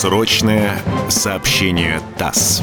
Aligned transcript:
Срочное 0.00 0.80
сообщение 1.10 2.00
ТАСС. 2.16 2.62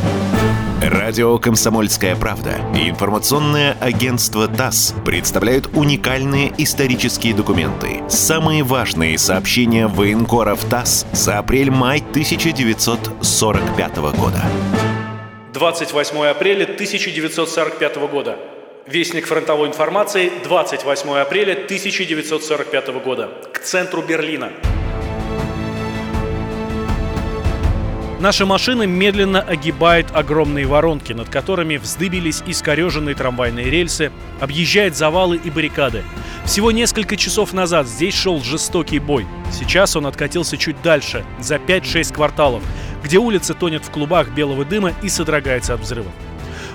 Радио 0.82 1.38
«Комсомольская 1.38 2.16
правда» 2.16 2.56
и 2.76 2.90
информационное 2.90 3.78
агентство 3.80 4.48
ТАСС 4.48 4.96
представляют 5.06 5.70
уникальные 5.76 6.52
исторические 6.58 7.36
документы. 7.36 8.02
Самые 8.10 8.64
важные 8.64 9.20
сообщения 9.20 9.86
военкоров 9.86 10.66
ТАСС 10.66 11.06
за 11.12 11.38
апрель-май 11.38 12.00
1945 12.00 13.98
года. 13.98 14.42
28 15.54 16.26
апреля 16.26 16.64
1945 16.64 17.98
года. 18.10 18.40
Вестник 18.88 19.28
фронтовой 19.28 19.68
информации 19.68 20.32
28 20.44 21.10
апреля 21.18 21.54
1945 21.54 22.88
года. 23.04 23.30
К 23.54 23.60
центру 23.60 24.02
Берлина. 24.02 24.52
Наша 28.20 28.48
машина 28.48 28.84
медленно 28.84 29.42
огибает 29.42 30.08
огромные 30.12 30.66
воронки, 30.66 31.14
над 31.14 31.30
которыми 31.30 31.78
вздыбились 31.78 32.42
искореженные 32.48 33.14
трамвайные 33.14 33.70
рельсы, 33.70 34.12
объезжает 34.40 34.98
завалы 34.98 35.38
и 35.38 35.52
баррикады. 35.52 36.04
Всего 36.44 36.72
несколько 36.72 37.16
часов 37.16 37.54
назад 37.54 37.88
здесь 37.88 38.16
шел 38.16 38.42
жестокий 38.42 38.98
бой. 38.98 39.28
Сейчас 39.52 39.96
он 39.96 40.08
откатился 40.08 40.58
чуть 40.58 40.82
дальше, 40.82 41.24
за 41.40 41.58
5-6 41.58 42.12
кварталов, 42.12 42.64
где 43.04 43.20
улица 43.20 43.54
тонет 43.54 43.86
в 43.86 43.92
клубах 43.92 44.30
белого 44.30 44.66
дыма 44.66 44.94
и 45.04 45.10
содрогается 45.10 45.76
от 45.76 45.82
взрывов. 45.82 46.12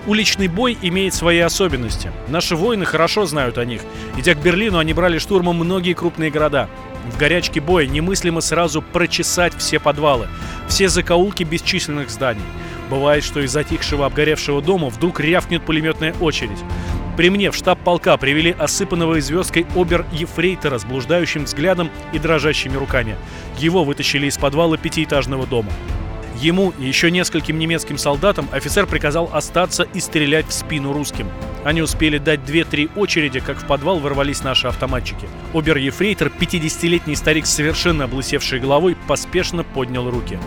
Уличный 0.07 0.49
бой 0.49 0.77
имеет 0.83 1.15
свои 1.15 1.39
особенности. 1.39 2.13
Наши 2.29 2.55
воины 2.55 2.85
хорошо 2.85 3.25
знают 3.25 3.59
о 3.59 3.65
них. 3.65 3.83
Идя 4.17 4.35
к 4.35 4.43
Берлину, 4.43 4.79
они 4.79 4.93
брали 4.93 5.19
штурмом 5.19 5.57
многие 5.57 5.95
крупные 5.95 6.31
города. 6.31 6.69
В 7.13 7.19
горячке 7.19 7.61
боя 7.61 7.87
немыслимо 7.87 8.41
сразу 8.41 8.81
прочесать 8.81 9.55
все 9.57 9.81
подвалы, 9.81 10.29
все 10.73 10.89
закоулки 10.89 11.43
бесчисленных 11.43 12.09
зданий. 12.09 12.41
Бывает, 12.89 13.25
что 13.25 13.41
из 13.41 13.51
затихшего 13.51 14.07
обгоревшего 14.07 14.63
дома 14.63 14.89
вдруг 14.89 15.21
рявкнет 15.21 15.63
пулеметная 15.67 16.15
очередь. 16.19 16.59
При 17.15 17.29
мне 17.29 17.51
в 17.51 17.55
штаб 17.55 17.79
полка 17.81 18.17
привели 18.17 18.57
осыпанного 18.59 19.21
звездкой 19.21 19.67
обер-ефрейтора 19.77 20.79
с 20.79 20.87
блуждающим 20.87 21.45
взглядом 21.45 21.91
и 22.15 22.19
дрожащими 22.19 22.75
руками. 22.75 23.17
Его 23.59 23.85
вытащили 23.85 24.29
из 24.29 24.39
подвала 24.39 24.79
пятиэтажного 24.79 25.47
дома. 25.47 25.71
Ему 26.37 26.73
и 26.79 26.85
еще 26.85 27.11
нескольким 27.11 27.59
немецким 27.59 27.99
солдатам 27.99 28.49
офицер 28.53 28.87
приказал 28.87 29.31
остаться 29.33 29.85
и 29.95 30.01
стрелять 30.01 30.47
в 30.49 30.53
спину 30.53 30.93
русским. 30.93 31.29
Они 31.65 31.83
успели 31.83 32.19
дать 32.19 32.45
две-три 32.45 32.89
очереди, 32.97 33.41
как 33.41 33.59
в 33.59 33.67
подвал 33.67 34.01
ворвались 34.01 34.43
наши 34.43 34.67
автоматчики. 34.67 35.29
Обер-ефрейтор, 35.55 36.29
50-летний 36.29 37.15
старик 37.15 37.47
с 37.47 37.55
совершенно 37.55 38.05
облысевшей 38.05 38.59
головой, 38.59 38.97
поспешно 39.07 39.63
поднял 39.63 40.11
руки. 40.11 40.39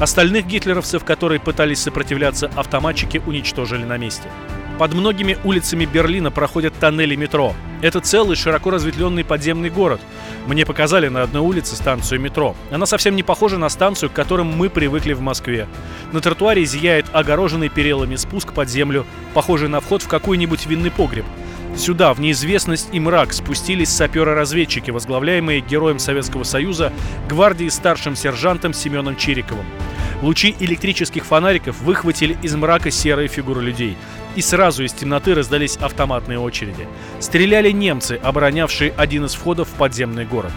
Остальных 0.00 0.46
гитлеровцев, 0.46 1.04
которые 1.04 1.40
пытались 1.40 1.80
сопротивляться, 1.80 2.50
автоматчики 2.56 3.20
уничтожили 3.26 3.84
на 3.84 3.98
месте. 3.98 4.28
Под 4.78 4.94
многими 4.94 5.36
улицами 5.44 5.84
Берлина 5.84 6.30
проходят 6.30 6.74
тоннели 6.78 7.14
метро. 7.14 7.54
Это 7.82 8.00
целый 8.00 8.36
широко 8.36 8.70
разветвленный 8.70 9.24
подземный 9.24 9.68
город. 9.68 10.00
Мне 10.46 10.64
показали 10.64 11.08
на 11.08 11.22
одной 11.22 11.42
улице 11.42 11.74
станцию 11.74 12.20
метро. 12.20 12.54
Она 12.70 12.86
совсем 12.86 13.16
не 13.16 13.24
похожа 13.24 13.58
на 13.58 13.68
станцию, 13.68 14.08
к 14.08 14.12
которым 14.12 14.46
мы 14.46 14.70
привыкли 14.70 15.14
в 15.14 15.20
Москве. 15.20 15.66
На 16.12 16.20
тротуаре 16.20 16.64
зияет 16.64 17.06
огороженный 17.12 17.68
перелами 17.68 18.14
спуск 18.14 18.52
под 18.52 18.70
землю, 18.70 19.04
похожий 19.34 19.68
на 19.68 19.80
вход 19.80 20.02
в 20.02 20.08
какой-нибудь 20.08 20.64
винный 20.66 20.92
погреб. 20.92 21.24
Сюда, 21.76 22.14
в 22.14 22.20
неизвестность 22.20 22.88
и 22.92 23.00
мрак, 23.00 23.32
спустились 23.32 23.88
саперы-разведчики, 23.88 24.92
возглавляемые 24.92 25.60
героем 25.60 25.98
Советского 25.98 26.44
Союза, 26.44 26.92
гвардии 27.28 27.68
старшим 27.68 28.14
сержантом 28.14 28.74
Семеном 28.74 29.16
Чириковым. 29.16 29.66
Лучи 30.20 30.54
электрических 30.60 31.24
фонариков 31.24 31.80
выхватили 31.80 32.36
из 32.42 32.54
мрака 32.54 32.92
серые 32.92 33.26
фигуры 33.26 33.60
людей. 33.60 33.96
И 34.34 34.40
сразу 34.40 34.84
из 34.84 34.92
темноты 34.92 35.34
раздались 35.34 35.76
автоматные 35.76 36.38
очереди. 36.38 36.88
Стреляли 37.20 37.70
немцы, 37.70 38.18
оборонявшие 38.22 38.94
один 38.96 39.26
из 39.26 39.34
входов 39.34 39.68
в 39.68 39.72
подземный 39.72 40.24
город. 40.24 40.52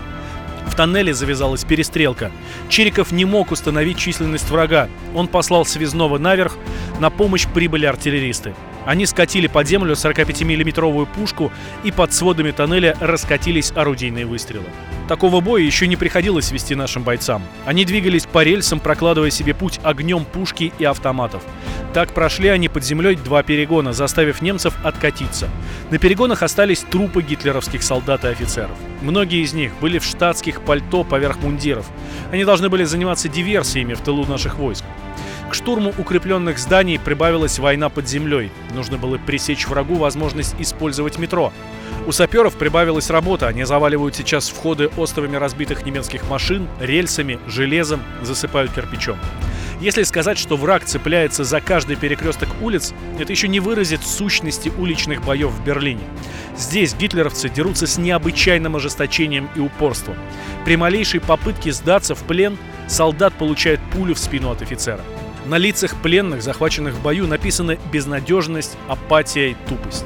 В 0.67 0.75
тоннеле 0.75 1.13
завязалась 1.13 1.63
перестрелка. 1.63 2.31
Чириков 2.69 3.11
не 3.11 3.25
мог 3.25 3.51
установить 3.51 3.97
численность 3.97 4.49
врага. 4.49 4.89
Он 5.13 5.27
послал 5.27 5.65
связного 5.65 6.17
наверх, 6.17 6.57
на 6.99 7.09
помощь 7.09 7.47
прибыли 7.47 7.85
артиллеристы. 7.85 8.55
Они 8.85 9.05
скатили 9.05 9.47
под 9.47 9.67
землю 9.67 9.93
45-миллиметровую 9.93 11.07
пушку, 11.07 11.51
и 11.83 11.91
под 11.91 12.13
сводами 12.13 12.51
тоннеля 12.51 12.95
раскатились 12.99 13.71
орудийные 13.75 14.25
выстрелы. 14.25 14.65
Такого 15.07 15.39
боя 15.39 15.61
еще 15.61 15.87
не 15.87 15.95
приходилось 15.95 16.51
вести 16.51 16.75
нашим 16.75 17.03
бойцам. 17.03 17.43
Они 17.65 17.85
двигались 17.85 18.25
по 18.25 18.43
рельсам, 18.43 18.79
прокладывая 18.79 19.31
себе 19.31 19.53
путь 19.53 19.79
огнем 19.83 20.25
пушки 20.25 20.71
и 20.77 20.83
автоматов. 20.83 21.43
Так 21.95 22.09
прошли 22.09 22.49
они 22.49 22.67
под 22.67 22.83
землей 22.83 23.15
два 23.15 23.41
перегона, 23.41 23.93
заставив 23.93 24.41
немцев 24.41 24.73
откатиться. 24.83 25.47
На 25.91 25.97
перегонах 25.97 26.43
остались 26.43 26.81
трупы 26.81 27.21
гитлеровских 27.21 27.83
солдат 27.83 28.25
и 28.25 28.27
офицеров. 28.27 28.75
Многие 29.01 29.41
из 29.41 29.53
них 29.53 29.71
были 29.79 29.99
в 29.99 30.03
штатских 30.03 30.59
пальто 30.59 31.05
поверх 31.05 31.37
мундиров. 31.37 31.85
Они 32.33 32.43
должны 32.43 32.67
были 32.67 32.83
заниматься 32.83 33.29
диверсиями 33.29 33.93
в 33.93 34.01
тылу 34.01 34.25
наших 34.25 34.57
войск. 34.57 34.83
К 35.49 35.53
штурму 35.53 35.93
укрепленных 35.97 36.59
зданий 36.59 36.99
прибавилась 36.99 37.59
война 37.59 37.87
под 37.87 38.09
землей. 38.09 38.51
Нужно 38.73 38.97
было 38.97 39.17
пресечь 39.17 39.65
врагу 39.65 39.95
возможность 39.95 40.55
использовать 40.59 41.17
метро. 41.17 41.53
У 42.07 42.11
саперов 42.11 42.55
прибавилась 42.55 43.09
работа. 43.09 43.47
Они 43.47 43.63
заваливают 43.63 44.17
сейчас 44.17 44.49
входы 44.49 44.89
островами 44.97 45.37
разбитых 45.37 45.85
немецких 45.85 46.29
машин, 46.29 46.67
рельсами, 46.81 47.39
железом, 47.47 48.01
засыпают 48.21 48.73
кирпичом. 48.73 49.17
Если 49.81 50.03
сказать, 50.03 50.37
что 50.37 50.55
враг 50.55 50.85
цепляется 50.85 51.43
за 51.43 51.59
каждый 51.59 51.97
перекресток 51.97 52.49
улиц, 52.61 52.93
это 53.19 53.31
еще 53.31 53.47
не 53.47 53.59
выразит 53.59 54.01
сущности 54.03 54.71
уличных 54.77 55.23
боев 55.23 55.51
в 55.51 55.63
Берлине. 55.63 56.03
Здесь 56.57 56.95
гитлеровцы 56.95 57.49
дерутся 57.49 57.85
с 57.85 57.97
необычайным 57.97 58.77
ожесточением 58.77 59.49
и 59.55 59.59
упорством. 59.59 60.15
При 60.63 60.77
малейшей 60.77 61.19
попытке 61.19 61.73
сдаться 61.73 62.15
в 62.15 62.23
плен 62.23 62.57
солдат 62.87 63.33
получает 63.33 63.81
пулю 63.91 64.15
в 64.15 64.19
спину 64.19 64.49
от 64.49 64.61
офицера. 64.61 65.01
На 65.45 65.57
лицах 65.57 65.95
пленных, 66.01 66.41
захваченных 66.41 66.95
в 66.95 67.01
бою, 67.01 67.27
написаны 67.27 67.77
безнадежность, 67.91 68.77
апатия 68.87 69.51
и 69.51 69.55
тупость. 69.67 70.05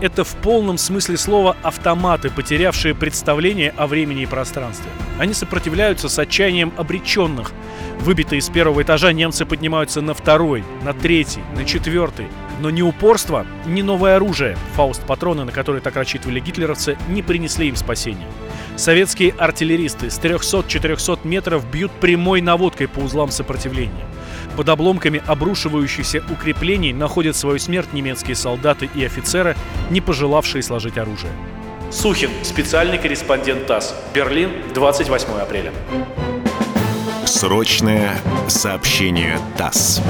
Это 0.00 0.22
в 0.22 0.36
полном 0.36 0.78
смысле 0.78 1.16
слова 1.16 1.56
автоматы, 1.62 2.30
потерявшие 2.30 2.94
представление 2.94 3.74
о 3.76 3.88
времени 3.88 4.22
и 4.22 4.26
пространстве. 4.26 4.88
Они 5.18 5.34
сопротивляются 5.34 6.08
с 6.08 6.16
отчаянием 6.20 6.72
обреченных. 6.76 7.50
Выбитые 7.98 8.40
с 8.40 8.48
первого 8.48 8.82
этажа 8.82 9.12
немцы 9.12 9.44
поднимаются 9.44 10.00
на 10.00 10.14
второй, 10.14 10.62
на 10.84 10.92
третий, 10.92 11.40
на 11.56 11.64
четвертый. 11.64 12.28
Но 12.60 12.70
ни 12.70 12.80
упорство, 12.80 13.44
ни 13.66 13.82
новое 13.82 14.14
оружие, 14.14 14.56
фауст-патроны, 14.76 15.42
на 15.42 15.50
которые 15.50 15.82
так 15.82 15.96
рассчитывали 15.96 16.38
гитлеровцы, 16.38 16.96
не 17.08 17.22
принесли 17.22 17.68
им 17.68 17.74
спасения. 17.74 18.28
Советские 18.76 19.32
артиллеристы 19.32 20.10
с 20.10 20.20
300-400 20.20 21.26
метров 21.26 21.68
бьют 21.68 21.90
прямой 21.90 22.40
наводкой 22.40 22.86
по 22.86 23.00
узлам 23.00 23.32
сопротивления. 23.32 24.06
Под 24.58 24.68
обломками 24.70 25.22
обрушивающихся 25.24 26.20
укреплений 26.28 26.92
находят 26.92 27.36
свою 27.36 27.60
смерть 27.60 27.92
немецкие 27.92 28.34
солдаты 28.34 28.90
и 28.92 29.04
офицеры, 29.04 29.56
не 29.88 30.00
пожелавшие 30.00 30.64
сложить 30.64 30.98
оружие. 30.98 31.30
Сухин, 31.92 32.30
специальный 32.42 32.98
корреспондент 32.98 33.68
ТАСС. 33.68 33.94
Берлин, 34.12 34.50
28 34.74 35.28
апреля. 35.38 35.72
Срочное 37.24 38.16
сообщение 38.48 39.38
ТАСС. 39.56 40.02